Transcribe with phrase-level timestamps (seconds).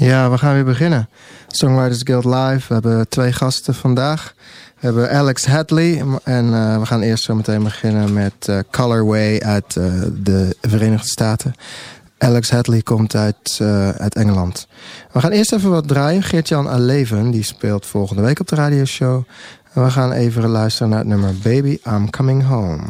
[0.00, 1.08] Ja, we gaan weer beginnen.
[1.48, 2.68] Songwriters Guild Live.
[2.68, 4.34] We hebben twee gasten vandaag.
[4.78, 6.04] We hebben Alex Hadley.
[6.24, 11.08] En uh, we gaan eerst zo meteen beginnen met uh, Colorway uit uh, de Verenigde
[11.08, 11.54] Staten.
[12.18, 13.58] Alex Hadley komt uit,
[13.98, 14.66] uit Engeland.
[15.12, 16.22] We gaan eerst even wat draaien.
[16.22, 19.22] Geert-Jan Aleven, die speelt volgende week op de radioshow.
[19.72, 22.82] En we gaan even luisteren naar het nummer Baby, I'm Coming Home.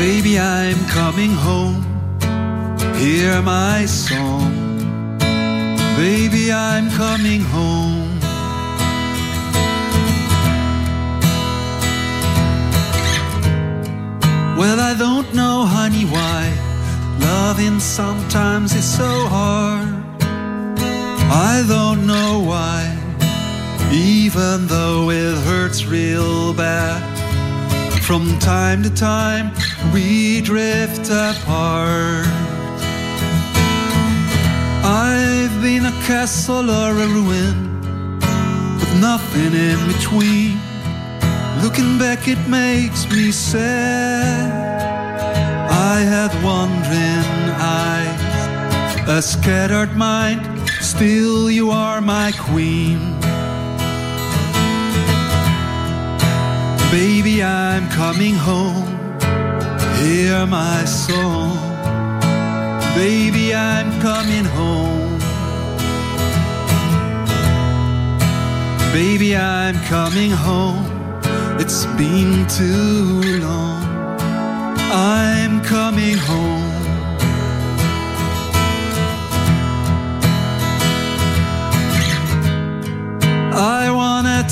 [0.00, 1.84] Baby, I'm coming home.
[2.96, 4.78] Hear my song.
[5.94, 8.18] Baby, I'm coming home.
[14.56, 16.50] Well, I don't know, honey, why
[17.18, 19.86] loving sometimes is so hard.
[21.30, 22.80] I don't know why,
[23.92, 27.09] even though it hurts real bad.
[28.10, 29.52] From time to time,
[29.94, 32.26] we drift apart.
[34.82, 37.78] I've been a castle or a ruin,
[38.80, 40.58] with nothing in between.
[41.62, 44.50] Looking back, it makes me sad.
[45.70, 53.19] I had wandering eyes, a scattered mind, still you are my queen.
[56.90, 58.84] Baby, I'm coming home.
[60.02, 61.56] Hear my song.
[62.96, 65.20] Baby, I'm coming home.
[68.92, 70.84] Baby, I'm coming home.
[71.60, 73.84] It's been too long.
[74.90, 76.69] I'm coming home.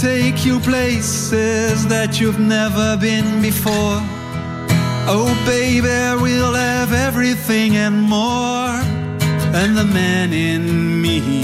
[0.00, 3.98] Take you places that you've never been before.
[5.10, 8.78] Oh, baby, we'll have everything and more.
[9.59, 11.42] And the man in me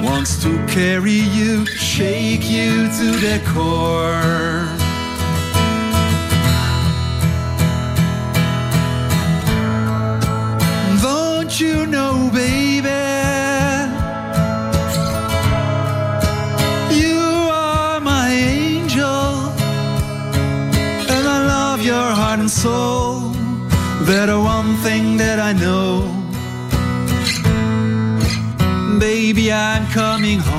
[0.00, 4.69] wants to carry you, shake you to the core.
[22.60, 23.20] Soul.
[24.08, 26.04] That one thing that I know,
[28.98, 30.49] baby, I'm coming home.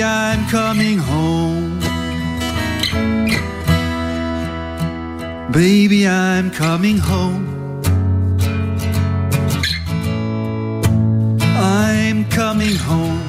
[0.00, 1.78] Baby, I'm coming home.
[5.52, 7.44] Baby, I'm coming home.
[11.42, 13.20] I'm coming home.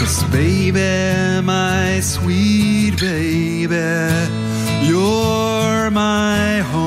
[0.00, 3.76] Cause baby, my sweet baby,
[4.84, 6.79] you're my home.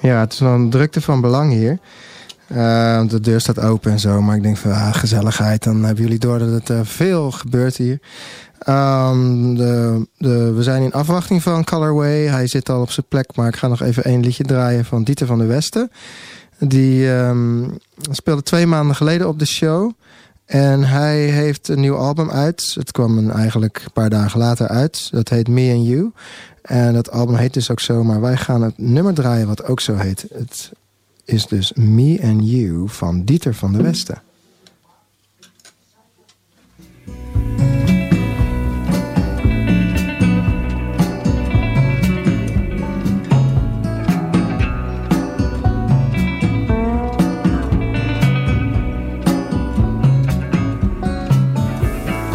[0.00, 1.78] Ja, het is nog een drukte van belang hier.
[2.52, 4.20] Uh, de deur staat open en zo.
[4.20, 5.62] Maar ik denk van ah, gezelligheid.
[5.62, 8.00] Dan hebben jullie door dat het uh, veel gebeurt hier.
[8.68, 12.26] Um, de, de, we zijn in afwachting van Colorway.
[12.26, 13.36] Hij zit al op zijn plek.
[13.36, 15.90] Maar ik ga nog even één liedje draaien van Dieter van der Westen.
[16.58, 17.78] Die um,
[18.10, 19.92] speelde twee maanden geleden op de show.
[20.46, 22.74] En hij heeft een nieuw album uit.
[22.78, 25.08] Het kwam eigenlijk een paar dagen later uit.
[25.10, 26.12] Dat heet Me and You.
[26.70, 28.04] En dat album heet dus ook zo.
[28.04, 30.26] Maar wij gaan het nummer draaien wat ook zo heet.
[30.32, 30.72] Het
[31.24, 34.22] is dus Me and You van Dieter van der Westen.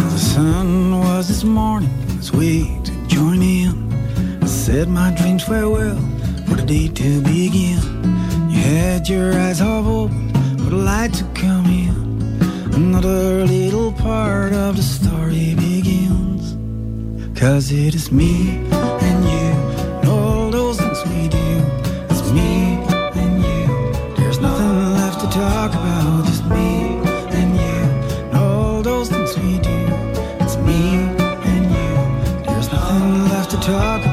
[0.10, 1.92] The sun was this morning,
[2.34, 2.75] way
[4.76, 5.96] said my dreams farewell
[6.48, 7.80] for the day to begin.
[8.50, 11.96] You had your eyes half open for the light to come in.
[12.74, 16.44] another little part of the story begins.
[17.40, 18.34] Cause it is me
[19.08, 19.50] and you,
[20.00, 21.50] and all those things we do.
[22.10, 22.52] It's me
[23.22, 23.64] and you.
[24.18, 26.70] There's nothing left to talk about, just me
[27.40, 27.80] and you,
[28.28, 29.80] and all those things we do.
[30.44, 30.82] It's me
[31.52, 31.92] and you.
[32.46, 34.05] There's nothing left to talk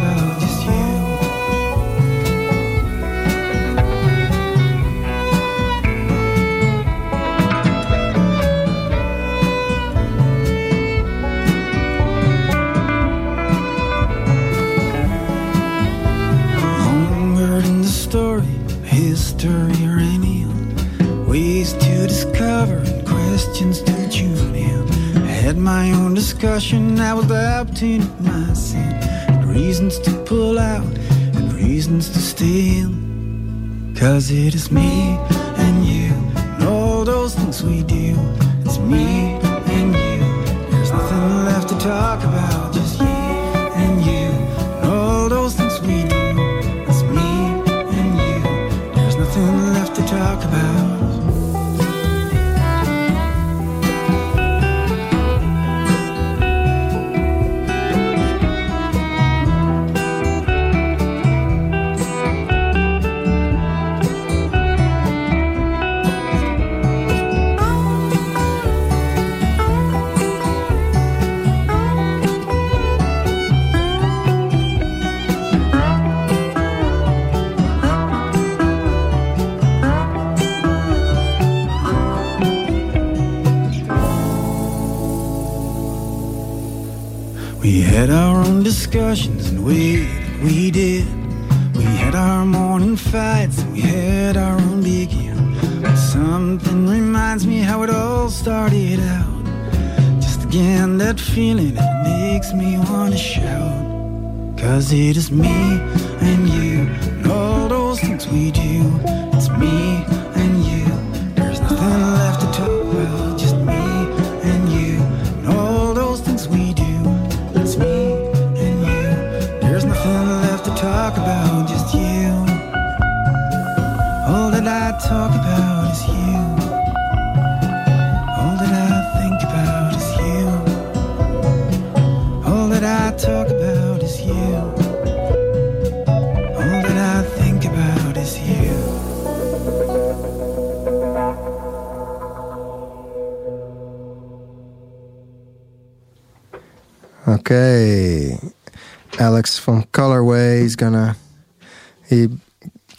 [27.83, 28.93] doubting my sin,
[29.29, 30.87] and reasons to pull out
[31.35, 33.95] and reasons to in.
[33.99, 35.19] Cause it is me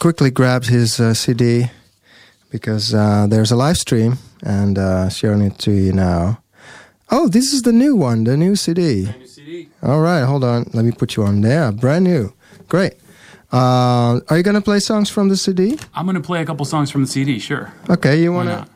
[0.04, 1.70] quickly grabs his uh, CD
[2.50, 6.42] because uh, there's a live stream and uh, showing it to you now.
[7.10, 9.04] Oh, this is the new one, the new CD.
[9.04, 9.68] New CD.
[9.82, 10.68] All right, hold on.
[10.74, 11.72] Let me put you on there.
[11.72, 12.34] Brand new.
[12.68, 12.96] Great.
[13.50, 15.78] Uh, are you gonna play songs from the CD?
[15.94, 17.38] I'm gonna play a couple songs from the CD.
[17.38, 17.72] Sure.
[17.88, 18.56] Okay, you wanna.
[18.56, 18.68] not?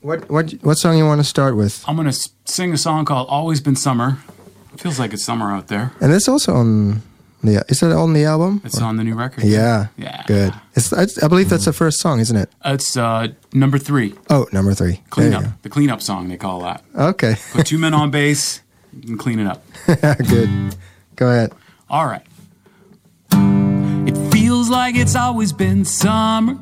[0.00, 1.84] What what what song you want to start with?
[1.86, 2.14] I'm gonna
[2.46, 4.16] sing a song called "Always Been Summer."
[4.78, 5.92] Feels like it's summer out there.
[6.00, 7.02] And it's also on
[7.42, 7.64] the.
[7.68, 8.60] Is that on the album?
[8.64, 9.44] It's on the new record.
[9.44, 9.88] Yeah.
[9.96, 10.22] Yeah.
[10.26, 10.52] Good.
[10.74, 12.50] It's, I, I believe that's the first song, isn't it?
[12.64, 15.00] It's uh, number three, Oh, number three.
[15.10, 15.42] Cleanup.
[15.42, 16.84] you The cleanup song they call that.
[16.94, 17.36] Okay.
[17.52, 19.62] Put two men on bass and clean it up.
[20.28, 20.76] Good.
[21.16, 21.52] Go ahead.
[21.88, 22.22] All right.
[23.32, 26.58] It feels like it's always been summer,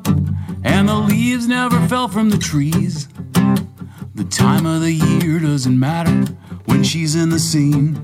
[0.63, 3.07] and the leaves never fell from the trees.
[4.15, 6.33] The time of the year doesn't matter
[6.65, 7.95] when she's in the scene.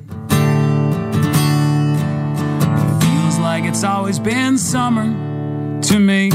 [3.56, 5.06] Like it's always been summer
[5.82, 6.30] to me.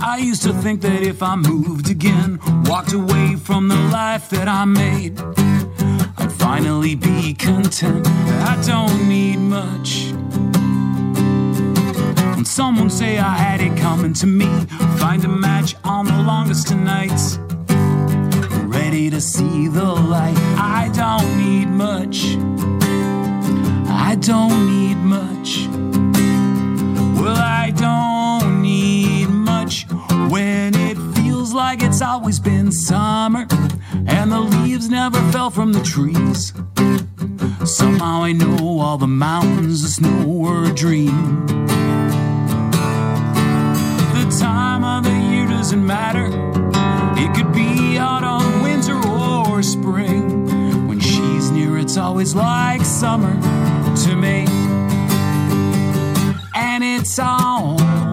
[0.00, 4.48] I used to think that if I moved again, walked away from the life that
[4.48, 5.20] I made,
[6.16, 8.08] I'd finally be content.
[8.52, 9.90] I don't need much.
[12.34, 14.48] When someone say I had it coming to me,
[14.96, 17.38] find a match on the longest of nights,
[18.96, 20.38] to see the light.
[20.56, 22.36] I don't need much.
[23.88, 25.68] I don't need much.
[27.20, 29.86] Well, I don't need much
[30.30, 33.46] when it feels like it's always been summer
[34.06, 36.54] and the leaves never fell from the trees.
[37.70, 41.46] Somehow I know all the mountains, the snow were a dream.
[44.16, 46.28] The time of the year doesn't matter.
[47.18, 48.35] It could be autumn,
[49.56, 50.86] or spring.
[50.86, 53.32] When she's near, it's always like summer
[54.04, 54.44] to me
[56.54, 58.05] and it's alright.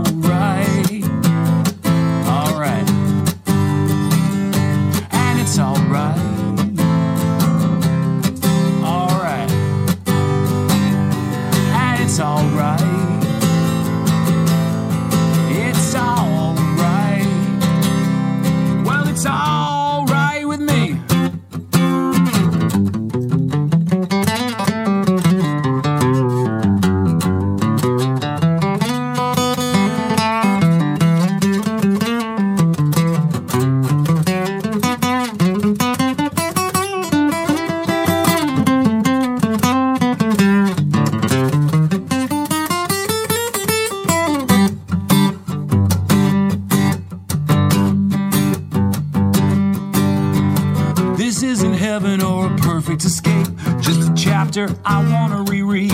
[54.54, 55.92] Chapter I wanna reread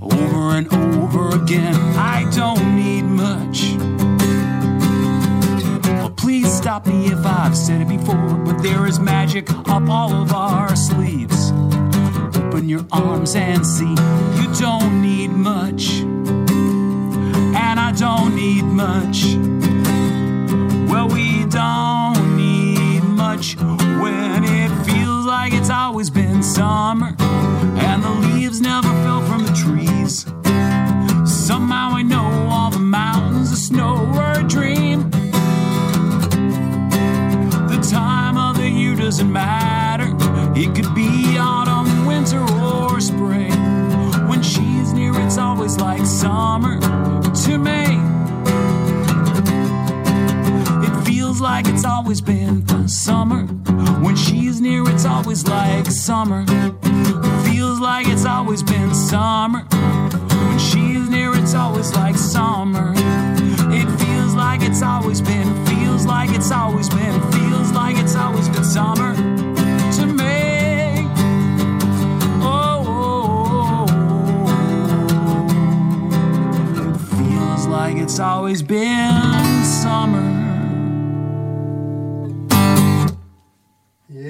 [0.00, 1.74] over and over again.
[1.96, 3.74] I don't need much.
[5.84, 10.12] Well, please stop me if I've said it before, but there is magic up all
[10.12, 11.50] of our sleeves.
[12.36, 13.94] Open your arms and see
[14.40, 19.34] you don't need much, and I don't need much.
[20.90, 24.39] Well, we don't need much when
[25.42, 27.16] like it's always been summer
[27.88, 30.26] and the leaves never fell from the trees.
[31.48, 35.08] Somehow I know all the mountains of snow were a dream.
[37.72, 40.08] The time of the year doesn't matter,
[40.54, 43.56] it could be autumn, winter, or spring.
[44.28, 46.78] When she's near, it's always like summer
[47.44, 47.79] to me.
[51.50, 53.42] Like it's always been summer.
[54.04, 56.46] When she's near, it's always like summer.
[57.44, 59.62] Feels like it's always been summer.
[60.46, 62.92] When she's near, it's always like summer.
[63.78, 68.48] It feels like it's always been, feels like it's always been, feels like it's always
[68.48, 69.12] been summer
[69.96, 71.08] to me.
[72.42, 73.86] Oh,
[76.86, 80.29] it feels like it's always been summer.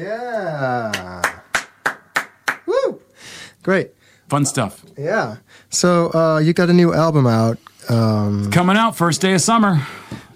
[0.00, 1.40] Yeah.
[2.66, 3.00] Woo!
[3.62, 3.90] Great.
[4.28, 4.82] Fun stuff.
[4.96, 5.36] Yeah.
[5.68, 9.84] So uh, you got a new album out um, Coming out first day of summer,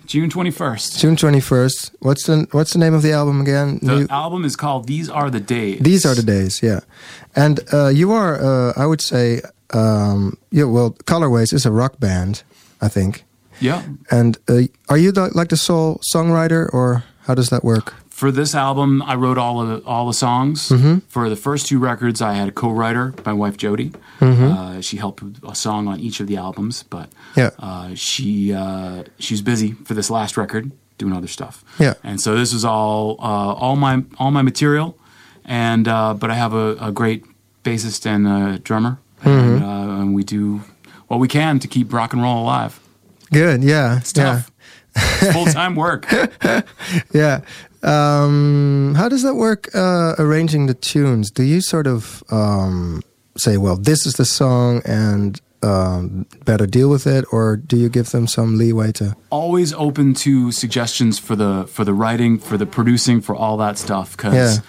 [0.07, 0.99] June 21st.
[0.99, 1.95] June twenty first.
[2.01, 3.79] What's the What's the name of the album again?
[3.81, 5.79] The New- album is called These Are the Days.
[5.81, 6.63] These are the days.
[6.63, 6.81] Yeah,
[7.37, 8.35] and uh, you are.
[8.43, 9.41] Uh, I would say.
[9.73, 10.65] Um, yeah.
[10.65, 12.43] Well, Colorways is a rock band.
[12.81, 13.25] I think.
[13.61, 13.83] Yeah.
[14.11, 17.95] And uh, are you the, like the sole songwriter, or how does that work?
[18.15, 20.69] For this album, I wrote all of the, all the songs.
[20.69, 20.99] Mm-hmm.
[21.09, 23.91] For the first two records, I had a co-writer, my wife Jody.
[24.21, 24.45] Mm-hmm.
[24.45, 27.51] Uh, she helped with a song on each of the albums, but Yeah.
[27.59, 31.65] uh, she uh, she's busy for this last record doing other stuff.
[31.81, 31.95] Yeah.
[32.05, 34.97] and so this is all uh, all my all my material,
[35.45, 37.25] and uh, but I have a, a great
[37.65, 39.65] bassist and a drummer, and, Mm-hmm.
[39.65, 40.61] uh, and we do
[41.09, 42.79] what we can to keep rock and roll alive.
[43.33, 43.65] Good.
[43.65, 43.99] Yeah.
[43.99, 44.53] It's tough.
[45.33, 46.07] Full time work.
[47.13, 47.41] Yeah.
[47.83, 49.69] Um, how does that work?
[49.75, 51.31] Uh, arranging the tunes.
[51.31, 53.03] Do you sort of um,
[53.37, 57.89] say, "Well, this is the song," and um, better deal with it, or do you
[57.89, 59.17] give them some leeway to?
[59.31, 63.77] always open to suggestions for the for the writing, for the producing, for all that
[63.79, 64.17] stuff.
[64.17, 64.63] Because Yeah.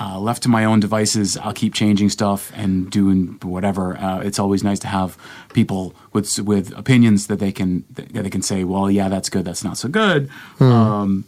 [0.00, 3.96] Uh, left to my own devices, I'll keep changing stuff and doing whatever.
[3.96, 5.18] Uh, it's always nice to have
[5.52, 9.44] people with with opinions that they can that they can say, well, yeah, that's good,
[9.44, 10.30] that's not so good.
[10.60, 11.24] Um,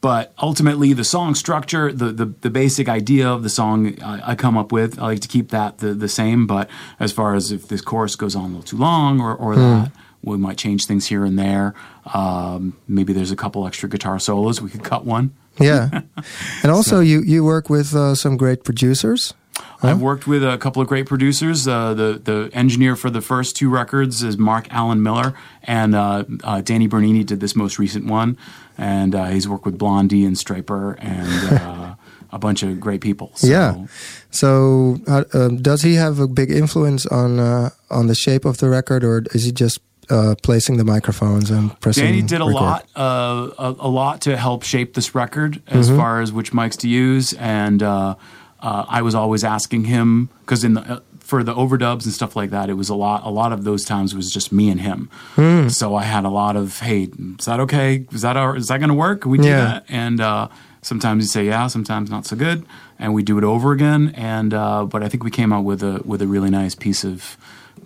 [0.00, 4.34] but ultimately, the song structure, the, the, the basic idea of the song I, I
[4.34, 6.46] come up with, I like to keep that the, the same.
[6.46, 9.56] But as far as if this chorus goes on a little too long or, or
[9.56, 11.74] that, we might change things here and there.
[12.14, 14.62] Um, maybe there's a couple extra guitar solos.
[14.62, 15.34] We could cut one.
[15.60, 16.02] Yeah.
[16.62, 19.34] and also, you you work with uh, some great producers.
[19.82, 21.66] I've worked with a couple of great producers.
[21.66, 26.24] Uh, the the engineer for the first two records is Mark Allen Miller, and uh,
[26.44, 28.36] uh, Danny Bernini did this most recent one,
[28.76, 31.94] and uh, he's worked with Blondie and Stryper and uh,
[32.32, 33.32] a bunch of great people.
[33.34, 33.86] So, Yeah.
[34.30, 38.58] So, uh, um, does he have a big influence on uh, on the shape of
[38.58, 42.04] the record, or is he just uh, placing the microphones and pressing?
[42.04, 42.54] Danny did a record?
[42.54, 45.96] lot, uh, a, a lot to help shape this record as Mm-hmm.
[45.98, 48.14] far as which mics to use, and uh,
[48.60, 52.34] uh, I was always asking him because in the uh, for the overdubs and stuff
[52.34, 53.24] like that, it was a lot.
[53.24, 55.08] A lot of those times was just me and him.
[55.36, 55.68] Hmm.
[55.68, 57.04] So I had a lot of, hey,
[57.38, 58.04] is that okay?
[58.10, 59.24] Is that our, is that going to work?
[59.24, 59.64] We do Yeah.
[59.64, 59.84] that?
[59.88, 60.48] And uh,
[60.82, 62.66] sometimes you say yeah, sometimes not so good,
[62.98, 64.12] and we do it over again.
[64.16, 67.04] And uh, but I think we came out with a with a really nice piece
[67.04, 67.36] of.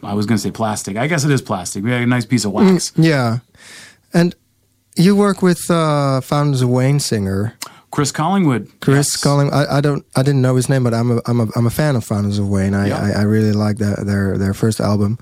[0.02, 0.96] I was going to say plastic.
[0.96, 1.84] I guess it is plastic.
[1.84, 2.92] We had a nice piece of wax.
[2.96, 3.38] Yeah,
[4.12, 4.34] and
[4.96, 7.54] you work with uh, Fountains of Wayne singer
[7.90, 8.68] Chris Collingwood.
[8.80, 9.16] Chris yes.
[9.22, 9.52] Calling.
[9.52, 10.04] I, I don't.
[10.16, 12.38] I didn't know his name, but I'm a I'm a I'm a fan of Fountains
[12.38, 12.74] of Wayne.
[12.74, 12.98] I Yeah.
[13.00, 15.16] I, I really like that their their first album,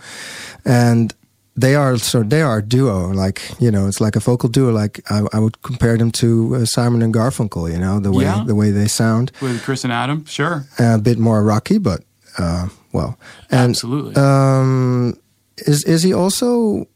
[0.65, 1.15] and
[1.55, 3.09] they are so they are a duo.
[3.13, 4.73] Like you know, it's like a vocal duo.
[4.73, 7.71] Like I, I would compare them to uh, Simon and Garfunkel.
[7.71, 8.43] You know, the way Yeah.
[8.47, 9.33] the way they sound.
[9.43, 10.25] with Chris and Adam.
[10.25, 12.05] Sure, a bit more rocky, but
[12.39, 13.19] uh, well,
[13.51, 14.15] and absolutely.
[14.17, 15.15] um,
[15.59, 16.87] is is he also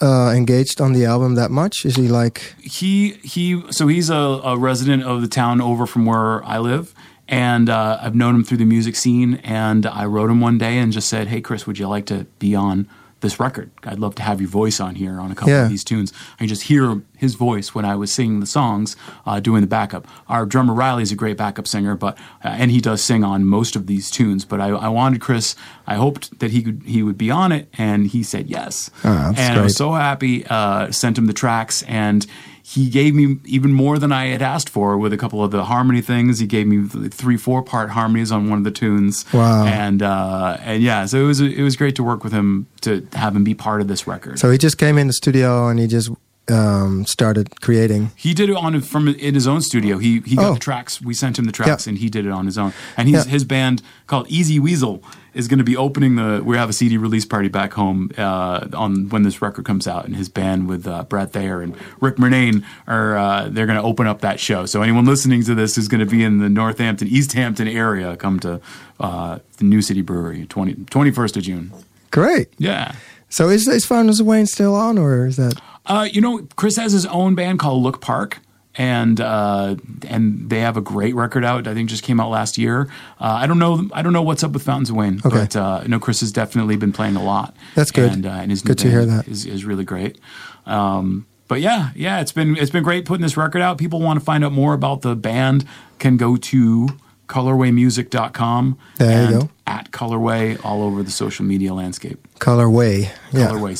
[0.00, 1.84] uh, engaged on the album that much?
[1.84, 3.62] Is he like he he.
[3.70, 6.94] So he's a, a resident of the town over from where I live,
[7.28, 9.36] and uh, I've known him through the music scene.
[9.44, 12.26] And I wrote him one day and just said, "Hey, Chris, would you like to
[12.38, 12.88] be on
[13.24, 13.70] this record.
[13.82, 15.64] I'd love to have your voice on here on a couple Yeah.
[15.64, 16.12] of these tunes.
[16.34, 19.66] I can just hear his voice when I was singing the songs, uh, doing the
[19.66, 20.06] backup.
[20.28, 23.44] Our drummer Riley is a great backup singer, but uh, and he does sing on
[23.44, 24.44] most of these tunes.
[24.44, 25.56] But I, I wanted Chris.
[25.86, 28.90] I hoped that he could he would be on it, and he said yes.
[29.04, 30.46] Oh, and I was so happy.
[30.46, 32.26] Uh, sent him the tracks and.
[32.66, 35.64] He gave me even more than I had asked for with a couple of the
[35.66, 36.38] harmony things.
[36.38, 39.26] He gave me three, four part harmonies on one of the tunes.
[39.34, 39.66] Wow.
[39.66, 43.06] And uh, and yeah, so it was it was great to work with him to
[43.12, 44.38] have him be part of this record.
[44.38, 46.10] So he just came in the studio and he just
[46.50, 48.10] um, started creating.
[48.16, 49.98] He did it on from in his own studio.
[49.98, 50.54] He he got Oh.
[50.54, 51.00] the tracks.
[51.00, 51.90] We sent him the tracks, Yeah.
[51.92, 52.72] and he did it on his own.
[52.96, 53.30] And he's, Yeah.
[53.32, 56.42] his band called Easy Weasel is going to be opening the.
[56.44, 60.04] We have a CD release party back home uh, on when this record comes out,
[60.04, 63.82] and his band with uh, Brad Thayer and Rick Murnane are uh, they're going to
[63.84, 64.66] open up that show.
[64.66, 68.16] So anyone listening to this who's going to be in the Northampton, East Hampton area,
[68.16, 68.60] come to
[69.00, 71.72] uh, the New City Brewery 20, 21st of June.
[72.10, 72.48] Great.
[72.58, 72.94] Yeah.
[73.28, 75.60] So is, is Fountains of Wayne still on or is that?
[75.86, 78.40] Uh, you know, Chris has his own band called Look Park,
[78.76, 79.76] and uh,
[80.08, 81.66] and they have a great record out.
[81.68, 82.88] I think just came out last year.
[83.20, 83.88] Uh, I don't know.
[83.92, 85.36] I don't know what's up with Fountains of Wayne, Okay.
[85.36, 87.54] but uh, know Chris has definitely been playing a lot.
[87.74, 88.12] That's good.
[88.12, 89.28] And, uh, and his new Good to hear that.
[89.28, 90.18] Is, is really great.
[90.66, 93.76] Um, but yeah, yeah, it's been it's been great putting this record out.
[93.76, 95.66] People want to find out more about the band
[95.98, 96.88] can go to
[97.28, 103.10] colorwaymusic.com There you and at colorway all over the social media landscape Colorway.
[103.32, 103.48] Yeah.
[103.48, 103.76] colorway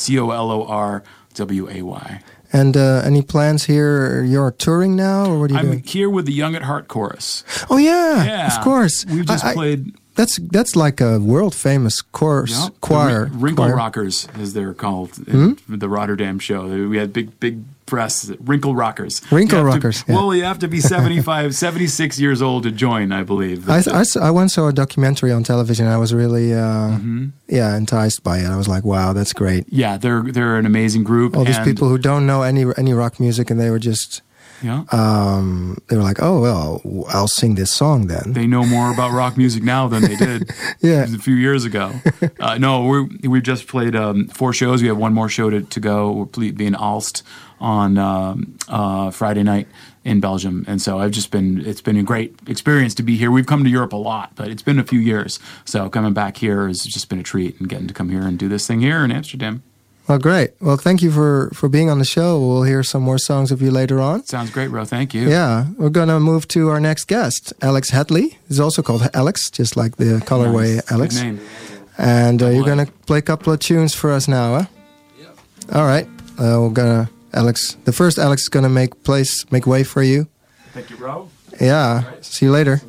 [1.35, 2.21] c-o-l-o-r-w-a-y
[2.53, 4.23] And uh, any plans here?
[4.23, 5.83] You're touring now or what are you I'm doing?
[5.83, 7.43] here with the Young at Heart chorus.
[7.69, 9.05] Oh yeah, Yeah, of course.
[9.05, 13.25] We've just I- I- played That's that's like a world famous chorus yeah, choir.
[13.25, 13.75] the Wrin- Wrinkle choir.
[13.75, 16.67] Rockers, as they're called, in the Rotterdam show.
[16.87, 18.31] We had big, big press.
[18.39, 19.21] Wrinkle Rockers.
[19.31, 20.15] Wrinkle have to- Rockers, yeah.
[20.15, 23.69] Well, you have to be 75, 76 years old to join, I believe.
[23.69, 23.83] I
[24.21, 25.87] I once saw a documentary on television.
[25.87, 27.25] I was really uh, Mm-hmm.
[27.47, 28.45] yeah enticed by it.
[28.47, 29.65] I was like, wow, that's great.
[29.69, 31.35] yeah, they're they're an amazing group.
[31.37, 34.21] All these people who don't know any any rock music, and they were just
[34.63, 38.33] yeah, um, they were like, oh well, I'll sing this song then.
[38.33, 40.49] they know more about rock music now than they did
[40.81, 41.03] Yeah.
[41.03, 41.91] a few years ago.
[42.39, 44.81] Uh, no, we're, we've just played um, four shows.
[44.81, 46.11] We have one more show to, to go.
[46.11, 47.21] We're ple- being Aalst
[47.59, 49.67] on um, uh, Friday night
[50.03, 51.65] in Belgium, and so I've just been.
[51.65, 53.31] It's been a great experience to be here.
[53.31, 55.39] We've come to Europe a lot, but it's been a few years.
[55.65, 58.37] So coming back here has just been a treat, and getting to come here and
[58.37, 59.63] do this thing here in Amsterdam
[60.07, 60.51] Well, great.
[60.61, 62.39] Well, thank you for for being on the show.
[62.39, 64.23] We'll hear some more songs of you later on.
[64.25, 64.85] sounds great, Ro.
[64.85, 65.27] Thank you.
[65.27, 68.37] Yeah, we're gonna move to our next guest, Alex Hedley.
[68.47, 70.91] He's also called Alex, just like the colorway Nice.
[70.91, 71.15] Alex.
[71.17, 71.39] Good name.
[71.97, 74.65] And uh, you're gonna play a couple of tunes for us now, huh?
[75.73, 76.05] All right.
[76.37, 77.77] Uh, we're gonna Alex.
[77.85, 80.27] The first Alex is gonna make place, make way for you.
[80.73, 81.29] Thank you, Ro.
[81.59, 82.03] Yeah.
[82.21, 82.81] See you later.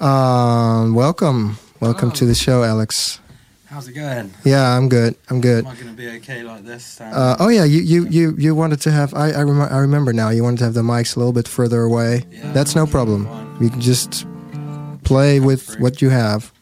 [0.00, 3.20] Um, welcome, welcome to the show, Alex.
[3.66, 4.32] How's it going?
[4.44, 5.14] Yeah, I'm good.
[5.28, 5.64] I'm good.
[5.64, 7.00] Am I going to be okay like this?
[7.00, 9.14] Uh, oh yeah, you, you, you, you wanted to have.
[9.14, 10.30] I I, rem- I remember now.
[10.30, 12.24] You wanted to have the mics a little bit further away.
[12.32, 12.50] Yeah.
[12.52, 13.26] That's no problem.
[13.26, 13.56] Fine.
[13.60, 14.26] You can just
[15.04, 16.52] play with what you have.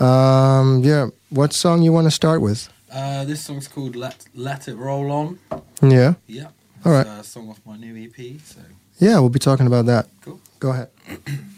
[0.00, 1.08] Um, yeah.
[1.30, 2.68] What song you want to start with?
[2.92, 5.38] Uh, this song's called "Let Let It Roll On."
[5.82, 6.14] Yeah.
[6.26, 6.48] Yeah.
[6.84, 7.06] All right.
[7.06, 8.40] A song off my new EP.
[8.44, 8.60] So
[8.98, 10.08] Yeah, we'll be talking about that.
[10.22, 10.40] Cool.
[10.60, 10.90] Go ahead.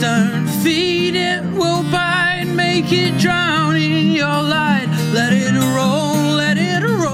[0.00, 4.88] Don't feed it, We'll bite, make it drown in your light.
[5.12, 7.12] Let it roll, let it roll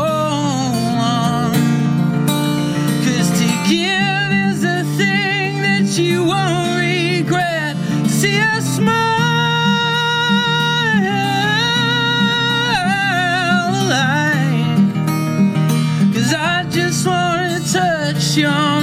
[1.22, 1.52] on.
[3.04, 7.76] Cause to give is a thing that you won't regret.
[8.08, 8.96] See a smile.
[16.14, 18.77] Cause I just wanna touch your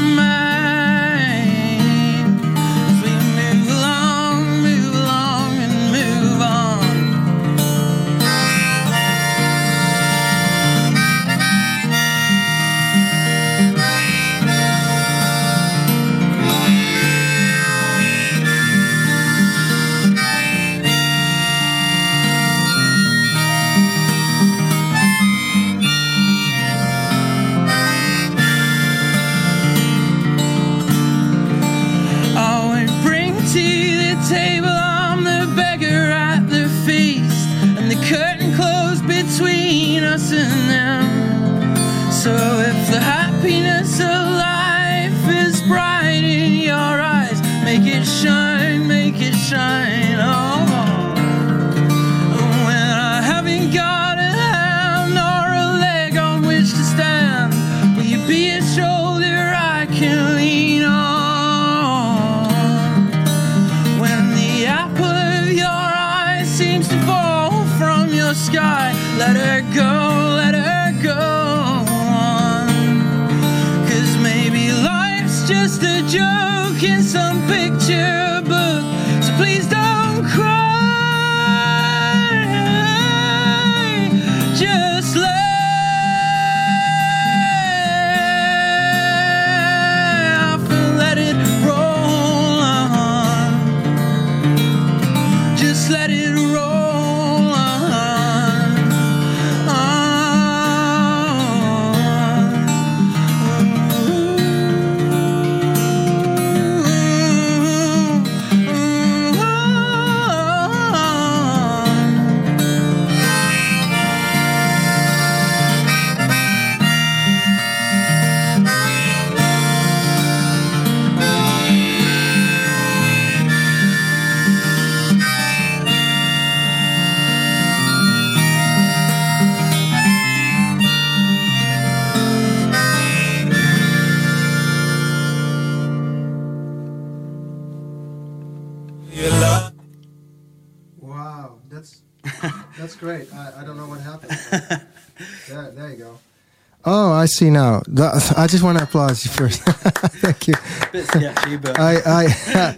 [147.38, 147.82] see now.
[147.88, 149.62] The- I just want to applaud you first.
[150.22, 150.56] Thank you.
[150.92, 152.78] Bit sketchy, but I I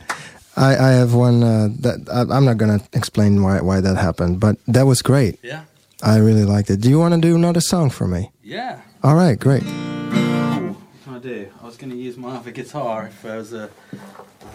[0.57, 4.39] I, I have one uh, that I, I'm not gonna explain why why that happened,
[4.39, 5.37] but that was great.
[5.43, 5.63] yeah,
[6.01, 6.81] I really liked it.
[6.81, 8.31] Do you want to do another song for me?
[8.43, 8.81] yeah.
[9.03, 9.63] All right, great.
[9.63, 11.47] Ooh, what can I do?
[11.61, 13.69] I was going to use my other guitar if there was a.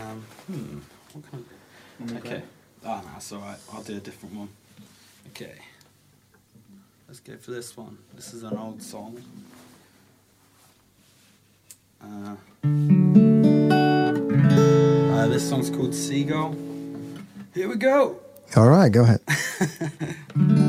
[0.01, 0.79] Um, hmm,
[1.13, 1.45] what can
[2.01, 2.17] I do?
[2.19, 2.43] Okay.
[2.85, 3.59] Oh, no, it's alright.
[3.73, 4.49] I'll do a different one.
[5.29, 5.55] Okay.
[7.07, 7.97] Let's go for this one.
[8.15, 9.23] This is an old song.
[12.03, 12.37] Uh,
[15.15, 16.57] uh, this song's called Seagull.
[17.55, 18.19] Here we go.
[18.57, 19.21] All right, go ahead.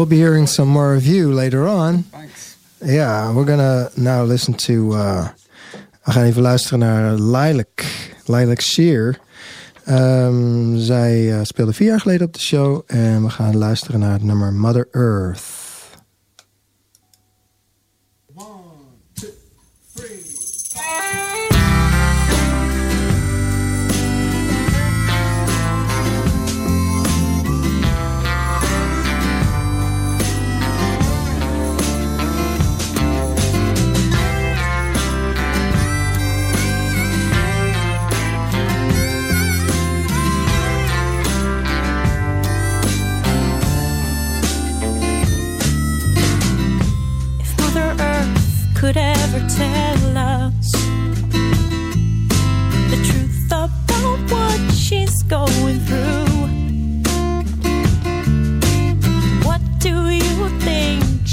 [0.00, 2.04] We'll be hearing some more of you later on.
[2.10, 2.56] Thanks.
[2.82, 4.94] Yeah, we're gonna now listen to.
[4.94, 5.28] Uh,
[6.04, 7.84] we gaan even luisteren naar Lilac,
[8.24, 9.18] Lilac Shear.
[9.88, 14.12] Um, zij uh, speelde vier jaar geleden op de show en we gaan luisteren naar
[14.12, 15.59] het nummer Mother Earth.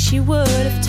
[0.08, 0.87] she would have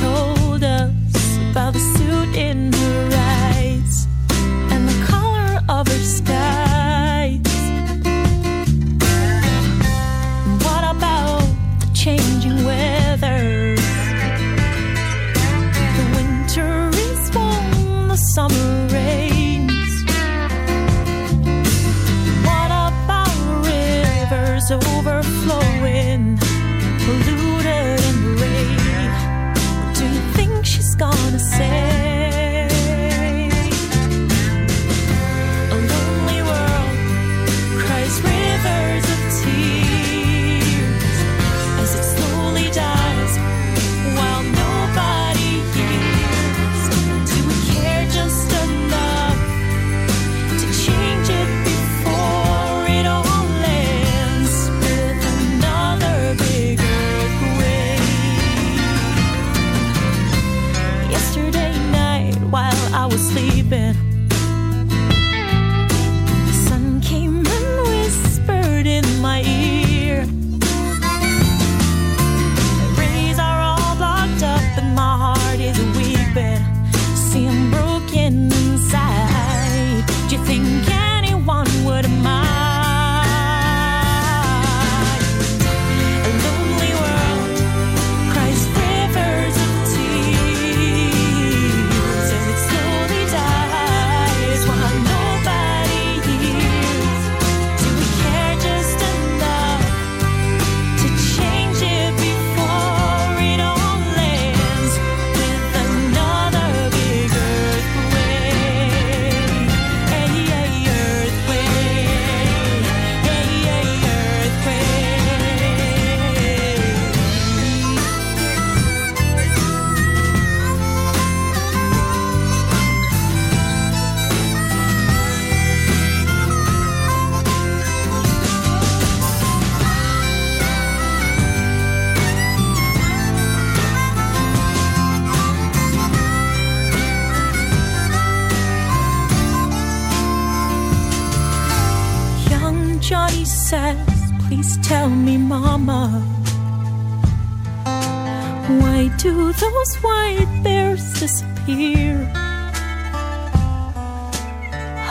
[149.46, 152.24] those white bears disappear.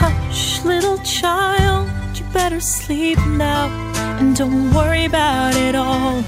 [0.00, 3.66] Hush, little child, you better sleep now
[4.18, 6.22] and don't worry about it all.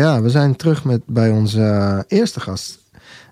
[0.00, 2.78] Ja, we zijn terug met, bij onze eh, eerste gast.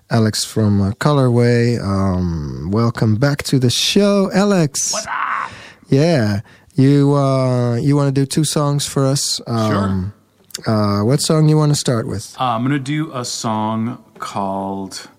[0.07, 1.77] Alex from uh, Colorway.
[1.77, 4.89] Um, welcome back to the show, Alex.
[4.91, 5.51] What's up?
[5.87, 6.39] Yeah,
[6.73, 9.41] you uh, you want to do two songs for us?
[9.47, 10.13] Um,
[10.67, 12.35] Uh, what song you want to start with?
[12.39, 15.09] Uh, I'm going to do a song called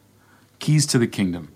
[0.58, 1.48] Keys to the Kingdom.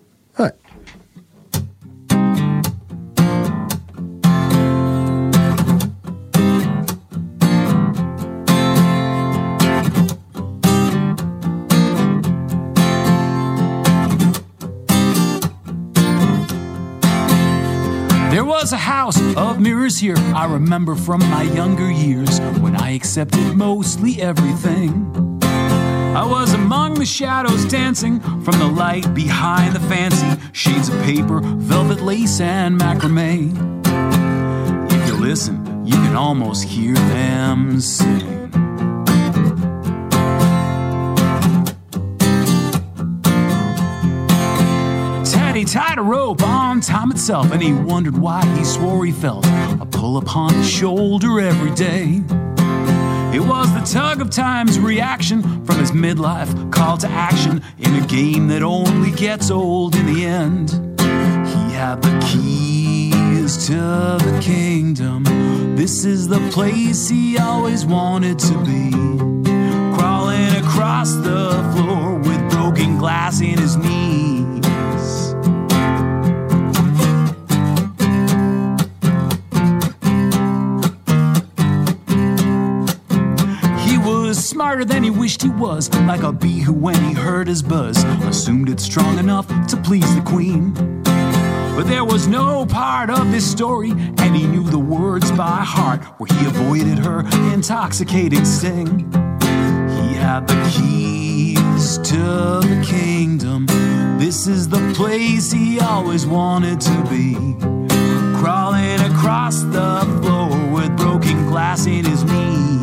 [19.04, 20.16] House of mirrors here.
[20.34, 25.10] I remember from my younger years when I accepted mostly everything.
[25.42, 31.40] I was among the shadows dancing from the light behind the fancy shades of paper,
[31.40, 33.52] velvet lace, and macrame.
[34.90, 38.63] If you listen, you can almost hear them sing.
[45.64, 49.46] Teddy tied a rope on time itself, and he wondered why he swore he felt
[49.46, 52.22] a pull upon his shoulder every day.
[53.34, 58.06] It was the tug of time's reaction from his midlife call to action in a
[58.06, 60.70] game that only gets old in the end.
[61.00, 65.24] He had the keys to the kingdom.
[65.76, 68.90] This is the place he always wanted to be.
[69.96, 74.13] Crawling across the floor with broken glass in his knees.
[84.74, 88.02] Smarter than he wished he was, like a bee who, when he heard his buzz,
[88.24, 90.72] assumed it strong enough to please the queen.
[91.76, 96.02] But there was no part of this story, and he knew the words by heart,
[96.18, 97.20] where he avoided her
[97.52, 99.08] intoxicating sting.
[99.96, 102.24] He had the keys to
[102.66, 103.66] the kingdom.
[104.18, 107.34] This is the place he always wanted to be.
[108.40, 112.73] Crawling across the floor with broken glass in his knees.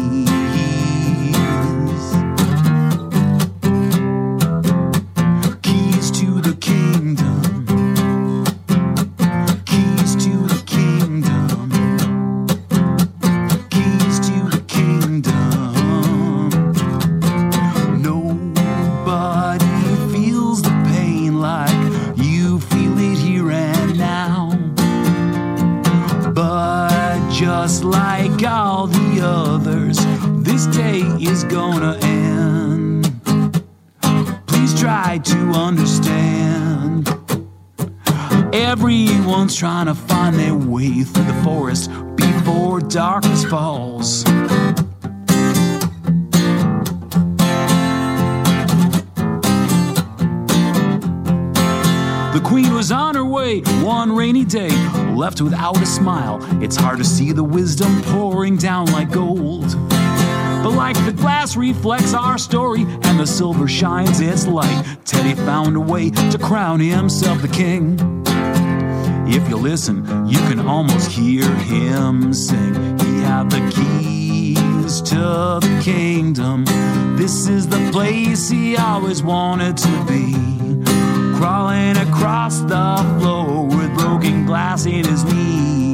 [55.41, 56.39] Without a smile.
[56.63, 59.75] It's hard to see the wisdom pouring down like gold.
[60.63, 65.75] But like the glass reflects our story and the silver shines its light, Teddy found
[65.75, 67.97] a way to crown himself the king.
[69.27, 72.73] If you listen, you can almost hear him sing.
[72.99, 76.65] He had the keys to the kingdom.
[77.15, 80.50] This is the place he always wanted to be.
[81.41, 85.90] Crawling across the floor with broken glass in his knees.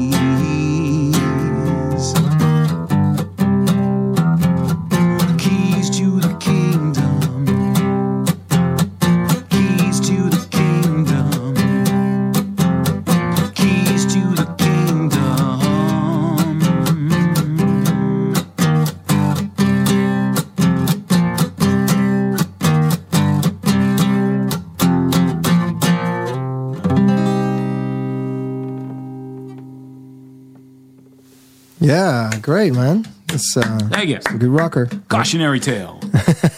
[31.88, 33.06] Yeah, great, man.
[33.30, 34.18] It's, uh, Thank you.
[34.18, 34.88] it's a good rocker.
[35.08, 36.02] Cautionary tale.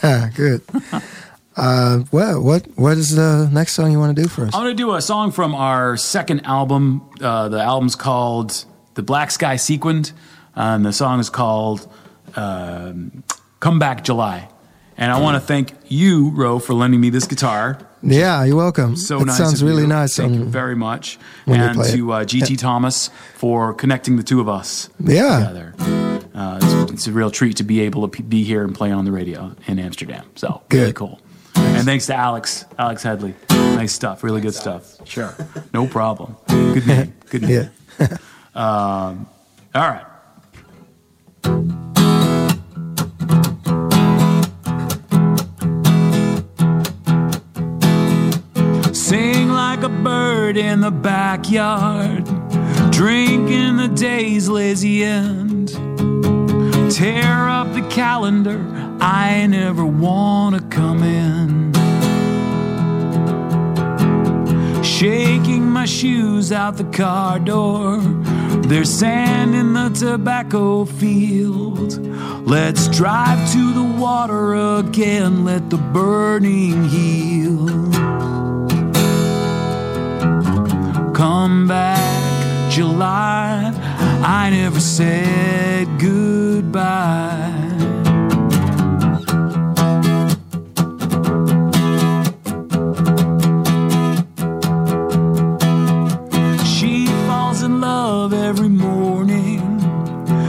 [0.35, 0.61] good.
[1.57, 4.55] Uh, well, what what is the next song you want to do for us?
[4.55, 7.01] I'm going to do a song from our second album.
[7.19, 8.63] Uh, the album's called
[8.93, 10.13] The Black Sky Sequined,
[10.55, 11.91] and the song is called
[12.37, 13.25] um,
[13.59, 14.47] Come Back July.
[14.95, 17.77] And I want to thank you, Ro, for lending me this guitar.
[18.01, 18.95] Yeah, you're welcome.
[18.95, 19.37] So it nice.
[19.37, 19.87] sounds really you.
[19.87, 20.15] nice.
[20.15, 21.17] Thank you very much.
[21.45, 25.39] when you And play to uh, GT Thomas for connecting the two of us Yeah.
[25.39, 25.73] together.
[26.33, 28.91] Uh, it's, it's a real treat to be able to p- be here and play
[28.91, 30.25] on the radio in Amsterdam.
[30.35, 30.95] So, really Good.
[30.95, 31.19] cool.
[31.55, 33.33] And thanks to Alex, Alex Hedley.
[33.49, 34.23] Nice stuff.
[34.23, 34.95] Really good stuff.
[35.05, 35.35] Sure.
[35.73, 36.37] No problem.
[36.47, 37.13] Good name.
[37.29, 37.69] Good name.
[37.99, 38.17] Yeah.
[38.55, 39.27] Um,
[39.75, 39.87] all
[41.43, 41.85] right.
[50.49, 52.25] It in the backyard,
[52.91, 55.69] drinking the day's lazy end.
[56.91, 58.59] Tear up the calendar,
[58.99, 61.71] I never wanna come in.
[64.83, 67.99] Shaking my shoes out the car door.
[68.69, 72.03] There's sand in the tobacco field.
[72.47, 77.98] Let's drive to the water again, let the burning heal.
[81.19, 83.73] Come back, July.
[84.23, 87.51] I never said goodbye.
[96.63, 99.81] She falls in love every morning,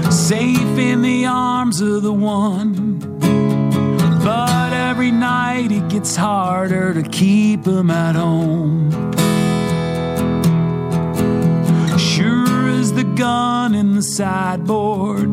[0.08, 3.00] safe in the arms of the one.
[4.22, 8.89] But every night it gets harder to keep him at home.
[13.20, 15.28] Gun in the sideboard,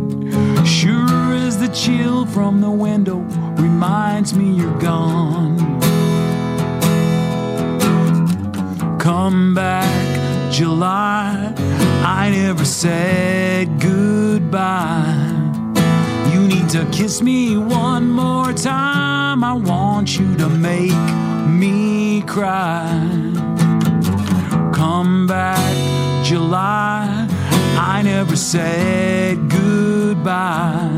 [0.67, 3.19] sure as the chill from the window
[3.63, 5.55] reminds me you're gone.
[8.99, 11.53] Come back, July.
[12.03, 15.15] I never said goodbye.
[16.33, 19.45] You need to kiss me one more time.
[19.45, 21.05] I want you to make
[21.47, 22.83] me cry.
[24.73, 27.16] Come back, July.
[27.79, 30.89] I never said goodbye.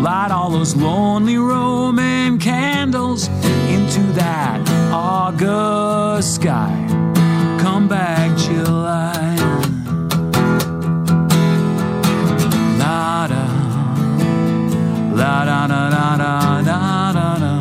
[0.00, 3.28] Light all those lonely Roman candles
[3.68, 4.60] into that
[4.92, 6.74] August sky.
[7.60, 9.36] Come back, July.
[12.78, 13.46] La da,
[15.14, 17.52] la da da da da da da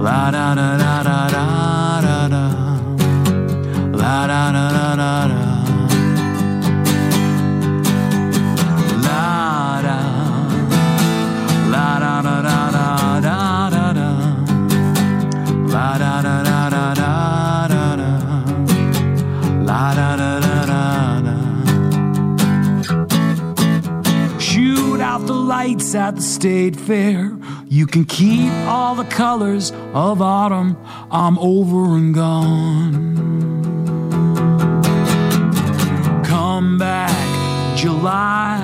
[0.00, 0.79] la da da
[26.20, 27.32] the state fair.
[27.66, 30.76] You can keep all the colors of autumn.
[31.10, 33.16] I'm over and gone.
[36.24, 37.16] Come back,
[37.74, 38.60] July.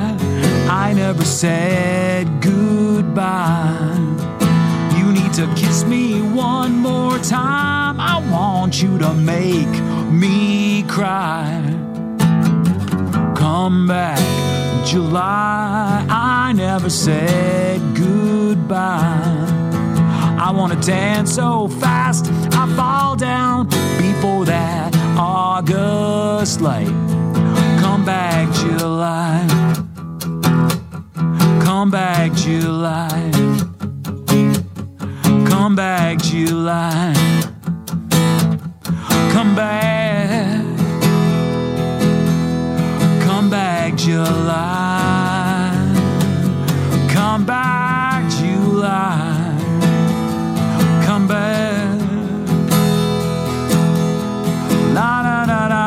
[0.68, 3.96] I never said goodbye.
[4.98, 7.98] You need to kiss me one more time.
[7.98, 9.74] I want you to make
[10.10, 11.62] me cry.
[13.34, 14.20] Come back,
[14.86, 16.06] July.
[16.08, 19.46] I never said goodbye.
[20.38, 23.66] I wanna dance so fast I fall down
[23.98, 26.86] before that August light.
[27.80, 29.44] Come back, July.
[31.64, 33.30] Come back, July.
[35.48, 37.12] Come back, July.
[39.32, 40.65] Come back.
[44.06, 45.72] July.
[47.10, 49.52] Come back, July.
[51.04, 51.98] Come back.
[54.94, 55.86] La da da da.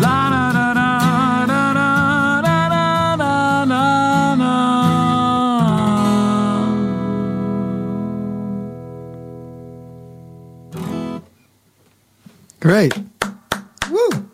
[0.00, 0.90] la da da da
[1.50, 2.58] da da
[3.16, 4.54] da da da.
[12.60, 12.94] Great.
[13.90, 14.27] Woo.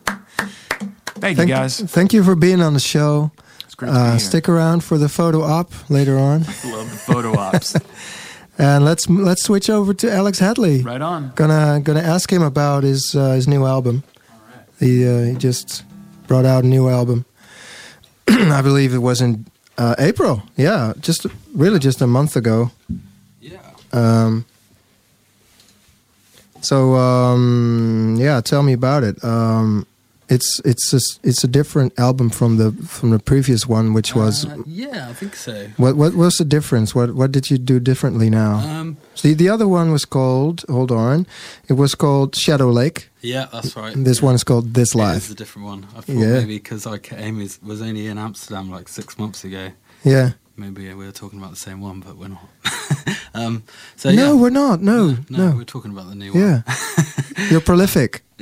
[1.25, 1.81] Thank, Thank you guys.
[1.81, 3.31] Thank you for being on the show.
[3.65, 4.19] It's great to be Uh, here.
[4.19, 7.75] stick around for the photo op later on, Love the photo ops.
[8.59, 10.83] and let's let's switch over to Alex Hedley.
[10.83, 11.33] right on.
[11.35, 14.03] Gonna gonna ask him about his uh, his new album.
[14.79, 15.85] He uh, he just
[16.27, 17.25] brought out a new album.
[18.29, 19.47] I believe it was in
[19.79, 20.43] uh, April.
[20.57, 22.71] Yeah, just really just a month ago.
[23.41, 23.59] Yeah.
[23.93, 24.45] Um,
[26.61, 29.23] so um, yeah, tell me about it.
[29.25, 29.87] Um,
[30.29, 34.45] it's it's just, it's a different album from the from the previous one, which was
[34.47, 35.69] Uh, yeah, I think so.
[35.77, 36.95] what what was the difference?
[36.95, 38.55] What what did you do differently now?
[38.81, 40.65] Um, See, the other one was called.
[40.69, 41.27] Hold on,
[41.69, 43.11] it was called Shadow Lake.
[43.23, 43.95] yeah, that's right.
[44.05, 45.17] This one is called This Life.
[45.17, 45.87] It is a different one.
[45.97, 46.41] I thought Yeah.
[46.41, 49.69] maybe because I came was, was only in Amsterdam like six months ago.
[50.05, 50.31] Yeah.
[50.57, 52.49] Maybe we were talking about the same one, but we're not.
[53.35, 53.63] um,
[53.97, 54.41] so no, yeah.
[54.41, 54.81] we're not.
[54.81, 55.57] No, no, no.
[55.57, 56.41] we're talking about the new one.
[56.43, 56.63] Yeah,
[57.51, 58.23] you're prolific.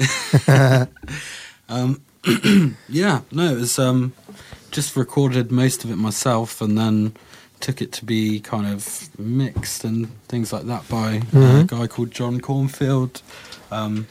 [1.73, 2.03] Um,
[2.89, 4.13] yeah, no, it was um,
[4.71, 7.15] just recorded most of it myself, and then
[7.61, 11.67] took it to be kind of mixed and things like that by a Mhm.
[11.69, 13.23] guy called John Cornfield.
[13.71, 14.07] Um,